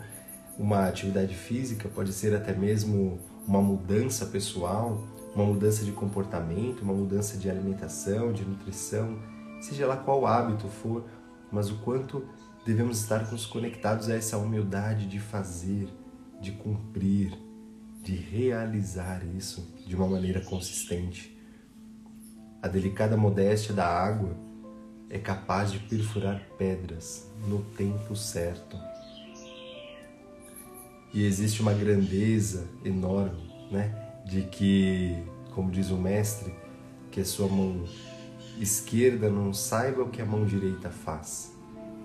uma 0.59 0.87
atividade 0.87 1.35
física, 1.35 1.89
pode 1.89 2.13
ser 2.13 2.35
até 2.35 2.55
mesmo 2.55 3.19
uma 3.47 3.61
mudança 3.61 4.27
pessoal, 4.27 5.03
uma 5.35 5.45
mudança 5.45 5.85
de 5.85 5.93
comportamento, 5.93 6.83
uma 6.83 6.93
mudança 6.93 7.37
de 7.37 7.51
alimentação, 7.51 8.33
de 8.33 8.45
nutrição, 8.45 9.19
seja 9.61 9.87
lá 9.87 9.97
qual 9.97 10.27
hábito 10.27 10.69
for, 10.69 11.05
mas 11.51 11.71
o 11.71 11.79
quanto 11.79 12.25
devemos 12.65 13.01
estar 13.01 13.27
conectados 13.51 14.09
a 14.09 14.15
essa 14.15 14.39
humildade 14.39 15.07
de 15.07 15.19
fazer, 15.19 15.89
de 16.41 16.53
cumprir, 16.53 17.37
de 18.03 18.15
realizar 18.15 19.23
isso 19.37 19.75
de 19.87 19.95
uma 19.97 20.07
maneira 20.07 20.41
consistente. 20.41 21.37
A 22.61 22.69
delicada 22.69 23.17
modéstia 23.17 23.75
da 23.75 23.87
água 23.87 24.37
é 25.09 25.19
capaz 25.19 25.71
de 25.71 25.79
perfurar 25.79 26.41
pedras 26.57 27.29
no 27.47 27.63
tempo 27.77 28.15
certo. 28.17 28.77
E 31.13 31.25
existe 31.25 31.61
uma 31.61 31.75
grandeza 31.75 32.65
enorme, 32.85 33.53
né, 33.71 33.95
de 34.25 34.43
que, 34.43 35.23
como 35.55 35.71
diz 35.71 35.91
o 35.91 35.97
mestre, 35.97 36.55
que 37.11 37.21
a 37.21 37.25
sua 37.25 37.49
mão 37.49 37.85
esquerda 38.59 39.29
não 39.29 39.53
saiba 39.53 40.03
o 40.03 40.09
que 40.09 40.23
a 40.23 40.25
mão 40.25 40.45
direita 40.47 40.91
faz. 40.91 41.53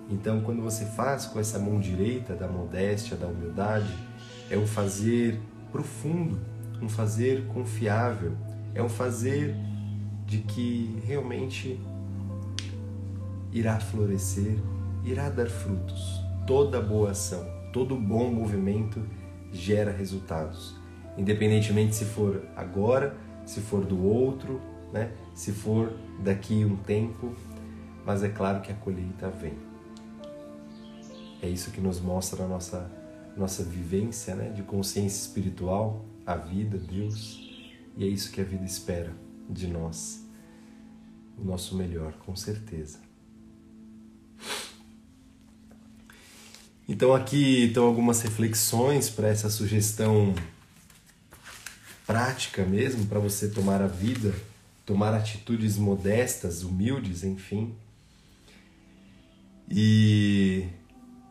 Então, 0.10 0.42
quando 0.42 0.62
você 0.62 0.86
faz 0.86 1.26
com 1.26 1.40
essa 1.40 1.60
mão 1.60 1.80
direita 1.80 2.34
da 2.34 2.48
modéstia, 2.48 3.16
da 3.18 3.28
humildade, 3.28 3.94
é 4.50 4.58
um 4.58 4.66
fazer 4.66 5.40
profundo, 5.72 6.40
um 6.82 6.88
fazer 6.88 7.46
confiável, 7.48 8.34
é 8.74 8.82
um 8.82 8.90
fazer 8.90 9.56
de 10.26 10.40
que 10.40 11.00
realmente 11.06 11.80
irá 13.52 13.80
florescer, 13.80 14.58
irá 15.04 15.30
dar 15.30 15.50
frutos. 15.50 16.22
Toda 16.46 16.82
boa 16.82 17.12
ação, 17.12 17.46
todo 17.72 17.96
bom 17.96 18.32
movimento 18.32 19.02
gera 19.52 19.92
resultados, 19.92 20.76
independentemente 21.18 21.96
se 21.96 22.06
for 22.06 22.44
agora, 22.56 23.16
se 23.46 23.62
for 23.62 23.86
do 23.86 24.04
outro, 24.04 24.62
né? 24.92 25.12
se 25.34 25.52
for 25.52 25.94
daqui 26.20 26.66
um 26.66 26.76
tempo, 26.78 27.36
mas 28.06 28.24
é 28.24 28.30
claro 28.30 28.62
que 28.62 28.72
a 28.72 28.76
colheita 28.76 29.30
vem. 29.30 29.54
É 31.42 31.48
isso 31.48 31.72
que 31.72 31.80
nos 31.80 32.00
mostra 32.00 32.44
a 32.44 32.48
nossa, 32.48 32.92
nossa 33.36 33.64
vivência 33.64 34.36
né? 34.36 34.50
de 34.50 34.64
consciência 34.64 35.28
espiritual, 35.28 36.06
a 36.26 36.36
vida, 36.36 36.78
Deus, 36.78 37.40
e 37.96 38.04
é 38.04 38.08
isso 38.08 38.32
que 38.32 38.42
a 38.42 38.44
vida 38.44 38.66
espera 38.66 39.14
de 39.50 39.68
nós. 39.68 40.26
O 41.38 41.44
nosso 41.44 41.76
melhor, 41.76 42.14
com 42.14 42.36
certeza. 42.36 43.00
Então 46.88 47.14
aqui 47.14 47.66
estão 47.66 47.86
algumas 47.86 48.22
reflexões 48.22 49.10
para 49.10 49.28
essa 49.28 49.50
sugestão 49.50 50.34
prática 52.06 52.64
mesmo 52.64 53.06
para 53.08 53.20
você 53.20 53.50
tomar 53.50 53.82
a 53.82 53.88
vida, 53.88 54.34
tomar 54.86 55.14
atitudes 55.14 55.78
modestas, 55.78 56.64
humildes, 56.64 57.26
enfim. 57.26 57.76
E 59.70 60.66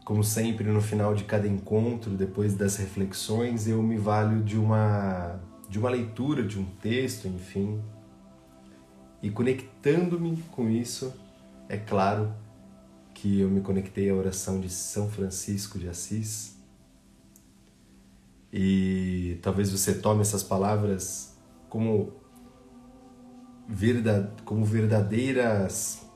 como 0.04 0.22
sempre 0.22 0.64
no 0.64 0.82
final 0.82 1.14
de 1.14 1.25
cada 1.25 1.48
encontro, 1.48 2.10
depois 2.10 2.52
das 2.52 2.76
reflexões, 2.76 3.66
eu 3.66 3.82
me 3.82 3.96
valho 3.96 4.42
de 4.44 4.58
uma 4.58 5.40
de 5.70 5.78
uma 5.78 5.90
leitura 5.90 6.42
de 6.42 6.58
um 6.58 6.64
texto, 6.82 7.26
enfim. 7.26 7.80
E 9.22 9.30
conectando-me 9.30 10.36
com 10.52 10.70
isso, 10.70 11.12
é 11.68 11.78
claro, 11.78 12.32
que 13.16 13.40
eu 13.40 13.49
me 13.49 13.62
conectei 13.62 14.11
à 14.11 14.14
oração 14.14 14.61
de 14.61 14.68
São 14.68 15.08
Francisco 15.08 15.78
de 15.78 15.88
Assis. 15.88 16.54
E 18.52 19.38
talvez 19.40 19.73
você 19.73 19.94
tome 19.94 20.20
essas 20.20 20.42
palavras 20.42 21.35
como, 21.66 22.12
verdade, 23.66 24.42
como 24.44 24.66
verdadeiras 24.66 26.07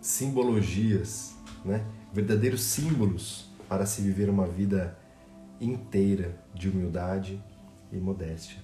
simbologias, 0.00 1.32
né? 1.64 1.86
verdadeiros 2.12 2.62
símbolos 2.62 3.48
para 3.68 3.86
se 3.86 4.02
viver 4.02 4.28
uma 4.28 4.48
vida 4.48 4.98
inteira 5.60 6.44
de 6.52 6.68
humildade 6.68 7.40
e 7.92 7.98
modéstia, 7.98 8.58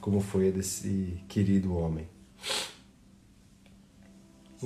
como 0.00 0.18
foi 0.18 0.48
a 0.48 0.50
desse 0.50 1.22
querido 1.28 1.76
homem. 1.76 2.08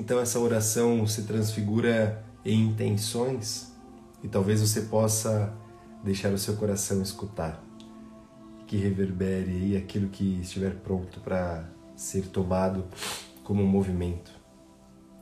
Então 0.00 0.18
essa 0.18 0.40
oração 0.40 1.06
se 1.06 1.24
transfigura 1.24 2.24
em 2.42 2.68
intenções 2.68 3.70
e 4.24 4.28
talvez 4.28 4.62
você 4.62 4.80
possa 4.80 5.54
deixar 6.02 6.32
o 6.32 6.38
seu 6.38 6.56
coração 6.56 7.02
escutar, 7.02 7.62
que 8.66 8.78
reverbere 8.78 9.50
aí 9.50 9.76
aquilo 9.76 10.08
que 10.08 10.40
estiver 10.40 10.74
pronto 10.76 11.20
para 11.20 11.68
ser 11.94 12.28
tomado 12.28 12.86
como 13.44 13.62
um 13.62 13.66
movimento, 13.66 14.30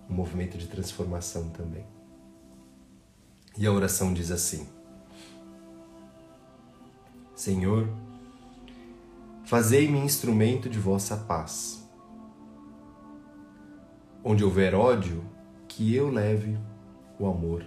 um 0.08 0.14
movimento 0.14 0.56
de 0.56 0.68
transformação 0.68 1.48
também. 1.48 1.84
E 3.56 3.66
a 3.66 3.72
oração 3.72 4.14
diz 4.14 4.30
assim: 4.30 4.68
Senhor, 7.34 7.88
fazei-me 9.44 9.98
instrumento 9.98 10.70
de 10.70 10.78
vossa 10.78 11.16
paz 11.16 11.87
Onde 14.30 14.44
houver 14.44 14.74
ódio, 14.74 15.24
que 15.66 15.94
eu 15.94 16.10
leve 16.10 16.58
o 17.18 17.26
amor. 17.26 17.64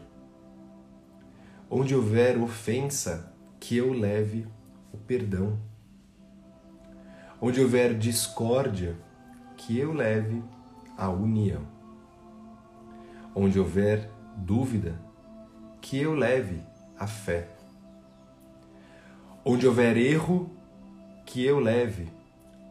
Onde 1.68 1.96
houver 1.96 2.38
ofensa, 2.38 3.34
que 3.60 3.78
eu 3.78 3.92
leve 3.92 4.48
o 4.94 4.98
perdão. 5.00 5.60
Onde 7.42 7.60
houver 7.60 7.98
discórdia, 7.98 8.96
que 9.58 9.80
eu 9.80 9.92
leve 9.92 10.44
a 10.96 11.10
união. 11.10 11.64
Onde 13.34 13.60
houver 13.60 14.08
dúvida, 14.38 15.02
que 15.82 15.98
eu 15.98 16.14
leve 16.14 16.62
a 16.96 17.08
fé. 17.08 17.50
Onde 19.44 19.66
houver 19.66 19.98
erro, 19.98 20.52
que 21.26 21.44
eu 21.44 21.60
leve 21.60 22.08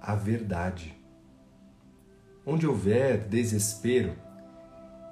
a 0.01 0.15
verdade. 0.15 1.00
Onde 2.53 2.67
houver 2.67 3.29
desespero, 3.29 4.17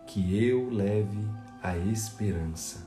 que 0.08 0.44
eu 0.44 0.68
leve 0.70 1.24
a 1.62 1.76
esperança. 1.76 2.84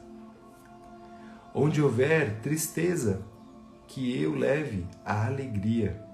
Onde 1.56 1.82
houver 1.82 2.42
tristeza, 2.42 3.26
que 3.88 4.22
eu 4.22 4.36
leve 4.36 4.86
a 5.06 5.26
alegria. 5.26 6.06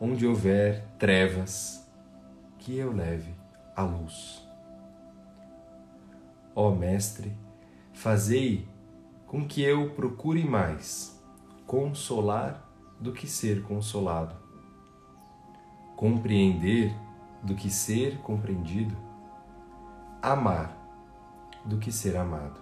Onde 0.00 0.26
houver 0.26 0.84
trevas, 0.98 1.88
que 2.58 2.76
eu 2.76 2.92
leve 2.92 3.36
a 3.76 3.84
luz. 3.84 4.44
Ó 6.56 6.72
Mestre, 6.72 7.32
fazei 7.92 8.66
com 9.28 9.46
que 9.46 9.62
eu 9.62 9.90
procure 9.90 10.42
mais 10.42 11.22
consolar 11.68 12.68
do 12.98 13.12
que 13.12 13.28
ser 13.28 13.62
consolado 13.62 14.39
compreender 16.00 16.96
do 17.42 17.54
que 17.54 17.68
ser 17.68 18.22
compreendido, 18.22 18.96
amar 20.22 20.74
do 21.62 21.76
que 21.76 21.92
ser 21.92 22.16
amado. 22.16 22.58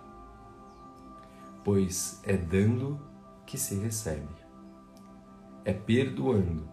Pois 1.64 2.20
é 2.24 2.36
dando 2.36 3.00
que 3.46 3.56
se 3.56 3.76
recebe, 3.76 4.34
é 5.64 5.72
perdoando 5.72 6.68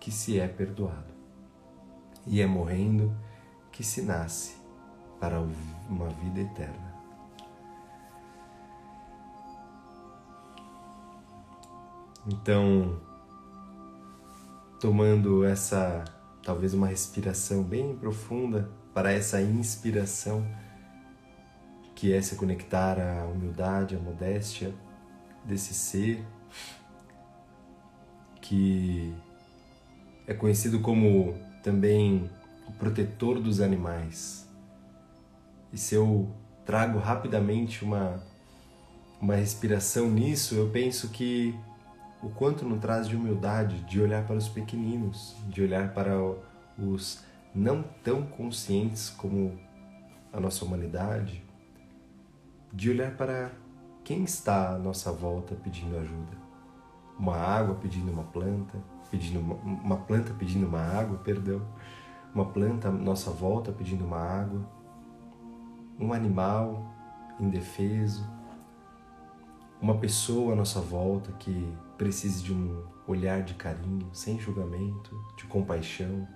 que 0.00 0.10
se 0.10 0.40
é 0.40 0.48
perdoado, 0.48 1.14
e 2.26 2.42
é 2.42 2.46
morrendo 2.48 3.16
que 3.70 3.84
se 3.84 4.02
nasce 4.02 4.56
para 5.20 5.40
uma 5.88 6.08
vida 6.08 6.40
eterna. 6.40 6.94
Então, 12.26 13.07
tomando 14.80 15.44
essa 15.44 16.04
talvez 16.42 16.72
uma 16.72 16.86
respiração 16.86 17.62
bem 17.62 17.96
profunda 17.96 18.70
para 18.94 19.12
essa 19.12 19.40
inspiração 19.40 20.46
que 21.94 22.12
é 22.12 22.22
se 22.22 22.36
conectar 22.36 22.98
à 22.98 23.26
humildade, 23.26 23.96
à 23.96 23.98
modéstia 23.98 24.72
desse 25.44 25.74
ser 25.74 26.24
que 28.40 29.14
é 30.26 30.32
conhecido 30.32 30.80
como 30.80 31.34
também 31.62 32.30
o 32.66 32.72
protetor 32.72 33.40
dos 33.40 33.60
animais. 33.60 34.48
E 35.72 35.76
se 35.76 35.94
eu 35.94 36.30
trago 36.64 36.98
rapidamente 36.98 37.84
uma 37.84 38.22
uma 39.20 39.34
respiração 39.34 40.08
nisso, 40.08 40.54
eu 40.54 40.70
penso 40.70 41.08
que 41.08 41.54
o 42.22 42.28
quanto 42.30 42.64
nos 42.64 42.80
traz 42.80 43.06
de 43.06 43.16
humildade 43.16 43.80
de 43.84 44.00
olhar 44.00 44.26
para 44.26 44.36
os 44.36 44.48
pequeninos, 44.48 45.36
de 45.48 45.62
olhar 45.62 45.92
para 45.92 46.12
os 46.78 47.22
não 47.54 47.82
tão 48.02 48.22
conscientes 48.22 49.10
como 49.10 49.58
a 50.32 50.40
nossa 50.40 50.64
humanidade, 50.64 51.44
de 52.72 52.90
olhar 52.90 53.16
para 53.16 53.52
quem 54.04 54.24
está 54.24 54.74
à 54.74 54.78
nossa 54.78 55.12
volta 55.12 55.54
pedindo 55.54 55.96
ajuda. 55.98 56.36
Uma 57.18 57.36
água 57.36 57.74
pedindo 57.74 58.10
uma 58.12 58.24
planta, 58.24 58.78
pedindo 59.10 59.40
uma, 59.40 59.54
uma 59.54 59.96
planta 59.96 60.32
pedindo 60.34 60.66
uma 60.66 60.80
água, 60.80 61.18
perdão. 61.18 61.62
Uma 62.34 62.44
planta 62.44 62.88
à 62.88 62.92
nossa 62.92 63.30
volta 63.30 63.72
pedindo 63.72 64.04
uma 64.04 64.18
água. 64.18 64.60
Um 65.98 66.12
animal 66.12 66.84
indefeso. 67.40 68.24
Uma 69.80 69.96
pessoa 69.96 70.52
à 70.52 70.56
nossa 70.56 70.80
volta 70.80 71.32
que 71.32 71.72
precise 71.98 72.42
de 72.42 72.54
um 72.54 72.84
olhar 73.06 73.42
de 73.42 73.54
carinho, 73.54 74.08
sem 74.14 74.38
julgamento, 74.38 75.14
de 75.36 75.44
compaixão, 75.44 76.26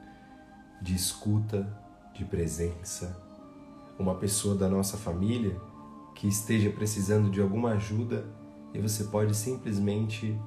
de 0.83 0.95
escuta, 0.95 1.81
de 2.13 2.25
presença. 2.25 3.17
Uma 3.99 4.17
pessoa 4.17 4.57
da 4.57 4.69
nossa 4.69 4.97
família 4.97 5.57
que 6.17 6.27
esteja 6.27 6.71
precisando 6.71 7.31
de 7.31 7.41
alguma 7.41 7.73
ajuda 7.73 8.27
e 8.75 8.81
você 8.81 9.05
pode 9.05 9.35
simplesmente 9.37 10.39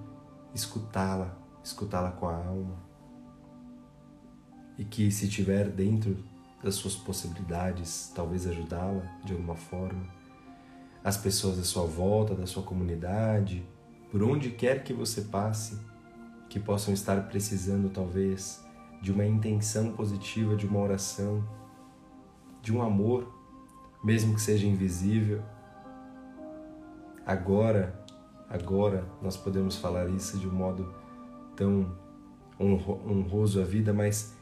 escutá-la, 0.54 1.38
escutá-la 1.64 2.12
com 2.12 2.28
a 2.28 2.36
alma. 2.36 2.84
E 4.78 4.84
que 4.84 5.10
se 5.10 5.30
tiver 5.30 5.70
dentro 5.70 6.18
das 6.62 6.76
suas 6.76 6.96
possibilidades, 6.96 8.12
talvez 8.14 8.46
ajudá-la 8.46 9.04
de 9.24 9.32
alguma 9.32 9.56
forma. 9.56 10.06
As 11.04 11.16
pessoas 11.16 11.58
à 11.60 11.64
sua 11.64 11.86
volta, 11.86 12.36
da 12.36 12.46
sua 12.46 12.64
comunidade, 12.64 13.66
por 14.16 14.24
onde 14.24 14.50
quer 14.50 14.82
que 14.82 14.94
você 14.94 15.24
passe, 15.24 15.78
que 16.48 16.58
possam 16.58 16.94
estar 16.94 17.28
precisando 17.28 17.90
talvez 17.90 18.66
de 19.02 19.12
uma 19.12 19.26
intenção 19.26 19.92
positiva, 19.92 20.56
de 20.56 20.66
uma 20.66 20.80
oração, 20.80 21.44
de 22.62 22.74
um 22.74 22.82
amor, 22.82 23.30
mesmo 24.02 24.34
que 24.34 24.40
seja 24.40 24.66
invisível. 24.66 25.44
Agora, 27.26 28.06
agora 28.50 29.06
nós 29.22 29.36
podemos 29.36 29.76
falar 29.76 30.08
isso 30.08 30.40
de 30.40 30.48
um 30.48 30.54
modo 30.54 30.96
tão 31.54 31.94
honroso 32.58 33.62
à 33.62 33.66
vida, 33.66 33.92
mas 33.92 34.34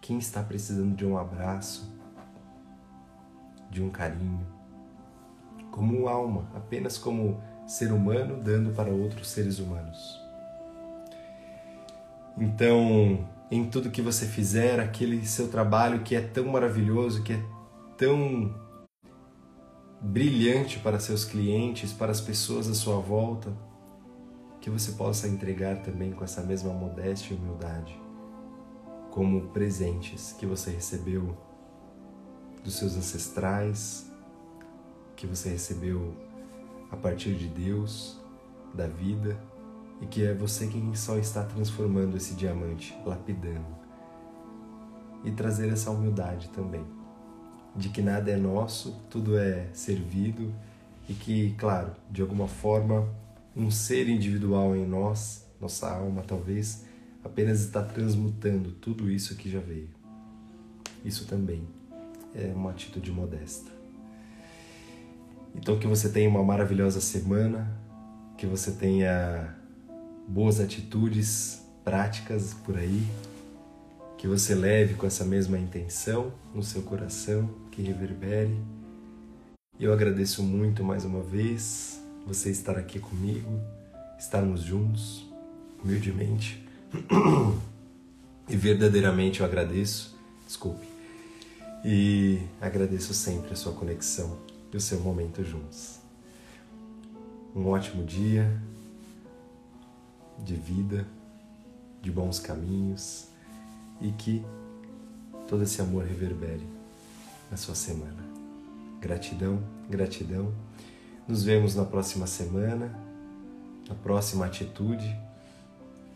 quem 0.00 0.18
está 0.18 0.42
precisando 0.42 0.96
de 0.96 1.06
um 1.06 1.16
abraço, 1.16 1.88
de 3.70 3.80
um 3.80 3.90
carinho, 3.90 4.44
como 5.70 6.08
alma, 6.08 6.50
apenas 6.52 6.98
como 6.98 7.40
ser 7.66 7.92
humano 7.92 8.40
dando 8.42 8.70
para 8.74 8.90
outros 8.90 9.28
seres 9.28 9.58
humanos. 9.58 10.20
Então, 12.38 13.26
em 13.50 13.64
tudo 13.68 13.90
que 13.90 14.02
você 14.02 14.26
fizer, 14.26 14.80
aquele 14.80 15.24
seu 15.26 15.48
trabalho 15.48 16.02
que 16.02 16.16
é 16.16 16.20
tão 16.20 16.46
maravilhoso, 16.46 17.22
que 17.22 17.34
é 17.34 17.42
tão 17.96 18.54
brilhante 20.00 20.78
para 20.80 20.98
seus 20.98 21.24
clientes, 21.24 21.92
para 21.92 22.10
as 22.10 22.20
pessoas 22.20 22.68
à 22.68 22.74
sua 22.74 22.98
volta, 22.98 23.52
que 24.60 24.68
você 24.68 24.92
possa 24.92 25.28
entregar 25.28 25.82
também 25.82 26.12
com 26.12 26.24
essa 26.24 26.42
mesma 26.42 26.72
modéstia 26.72 27.34
e 27.34 27.36
humildade, 27.36 27.98
como 29.10 29.48
presentes 29.48 30.32
que 30.32 30.44
você 30.44 30.70
recebeu 30.70 31.36
dos 32.62 32.76
seus 32.76 32.96
ancestrais, 32.96 34.10
que 35.14 35.26
você 35.26 35.50
recebeu 35.50 36.14
a 36.94 36.96
partir 36.96 37.34
de 37.34 37.48
Deus, 37.48 38.20
da 38.72 38.86
vida, 38.86 39.36
e 40.00 40.06
que 40.06 40.24
é 40.24 40.32
você 40.32 40.68
quem 40.68 40.94
só 40.94 41.18
está 41.18 41.42
transformando 41.42 42.16
esse 42.16 42.34
diamante, 42.34 42.96
lapidando. 43.04 43.66
E 45.24 45.30
trazer 45.32 45.72
essa 45.72 45.90
humildade 45.90 46.48
também, 46.50 46.84
de 47.74 47.88
que 47.88 48.00
nada 48.00 48.30
é 48.30 48.36
nosso, 48.36 49.02
tudo 49.10 49.36
é 49.36 49.68
servido 49.72 50.54
e 51.08 51.14
que, 51.14 51.52
claro, 51.58 51.92
de 52.10 52.22
alguma 52.22 52.46
forma, 52.46 53.08
um 53.56 53.70
ser 53.70 54.08
individual 54.08 54.76
em 54.76 54.86
nós, 54.86 55.44
nossa 55.60 55.90
alma 55.90 56.22
talvez, 56.22 56.84
apenas 57.24 57.60
está 57.60 57.82
transmutando 57.82 58.70
tudo 58.70 59.10
isso 59.10 59.34
que 59.36 59.50
já 59.50 59.60
veio. 59.60 59.88
Isso 61.04 61.26
também 61.26 61.66
é 62.34 62.52
uma 62.54 62.70
atitude 62.70 63.10
modesta. 63.10 63.73
Então 65.54 65.78
que 65.78 65.86
você 65.86 66.08
tenha 66.08 66.28
uma 66.28 66.42
maravilhosa 66.42 67.00
semana, 67.00 67.70
que 68.36 68.44
você 68.46 68.72
tenha 68.72 69.54
boas 70.26 70.58
atitudes 70.58 71.62
práticas 71.84 72.52
por 72.52 72.76
aí, 72.76 73.06
que 74.18 74.26
você 74.26 74.54
leve 74.54 74.94
com 74.94 75.06
essa 75.06 75.24
mesma 75.24 75.58
intenção 75.58 76.32
no 76.52 76.62
seu 76.62 76.82
coração, 76.82 77.48
que 77.70 77.82
reverbere. 77.82 78.56
Eu 79.78 79.92
agradeço 79.92 80.42
muito 80.42 80.82
mais 80.82 81.04
uma 81.04 81.22
vez 81.22 82.00
você 82.26 82.50
estar 82.50 82.76
aqui 82.76 82.98
comigo, 82.98 83.60
estarmos 84.18 84.62
juntos, 84.62 85.26
humildemente. 85.82 86.62
E 88.46 88.56
verdadeiramente 88.56 89.40
eu 89.40 89.46
agradeço, 89.46 90.14
desculpe, 90.46 90.86
e 91.82 92.42
agradeço 92.60 93.14
sempre 93.14 93.54
a 93.54 93.56
sua 93.56 93.72
conexão 93.72 94.36
e 94.74 94.76
o 94.76 94.80
seu 94.80 94.98
momento 94.98 95.44
juntos. 95.44 96.00
Um 97.54 97.68
ótimo 97.68 98.02
dia, 98.02 98.60
de 100.40 100.56
vida, 100.56 101.06
de 102.02 102.10
bons 102.10 102.40
caminhos 102.40 103.28
e 104.00 104.10
que 104.10 104.44
todo 105.46 105.62
esse 105.62 105.80
amor 105.80 106.04
reverbere 106.04 106.66
na 107.48 107.56
sua 107.56 107.76
semana. 107.76 108.18
Gratidão, 109.00 109.62
gratidão. 109.88 110.52
Nos 111.28 111.44
vemos 111.44 111.76
na 111.76 111.84
próxima 111.84 112.26
semana, 112.26 112.92
na 113.88 113.94
próxima 113.94 114.44
atitude. 114.44 115.16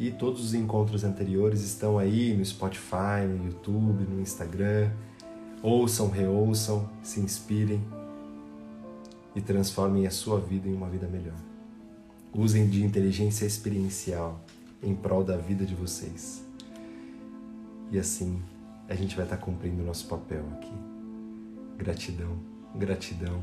E 0.00 0.10
todos 0.10 0.44
os 0.44 0.52
encontros 0.52 1.04
anteriores 1.04 1.62
estão 1.62 1.96
aí 1.96 2.36
no 2.36 2.44
Spotify, 2.44 3.24
no 3.24 3.46
YouTube, 3.46 4.02
no 4.02 4.20
Instagram. 4.20 4.90
Ouçam, 5.62 6.10
reouçam, 6.10 6.88
se 7.04 7.20
inspirem 7.20 7.80
e 9.38 9.40
transformem 9.40 10.06
a 10.06 10.10
sua 10.10 10.40
vida 10.40 10.68
em 10.68 10.74
uma 10.74 10.88
vida 10.88 11.06
melhor. 11.06 11.36
Usem 12.34 12.68
de 12.68 12.84
inteligência 12.84 13.46
experiencial 13.46 14.44
em 14.82 14.94
prol 14.94 15.22
da 15.22 15.36
vida 15.36 15.64
de 15.64 15.74
vocês. 15.74 16.44
E 17.90 17.98
assim 17.98 18.42
a 18.88 18.94
gente 18.94 19.14
vai 19.14 19.24
estar 19.24 19.36
cumprindo 19.36 19.82
o 19.82 19.86
nosso 19.86 20.06
papel 20.08 20.44
aqui. 20.54 20.72
Gratidão, 21.76 22.36
gratidão. 22.74 23.40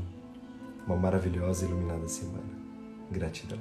Uma 0.86 0.96
maravilhosa 0.96 1.64
e 1.64 1.68
iluminada 1.68 2.06
semana. 2.08 2.44
Gratidão. 3.10 3.58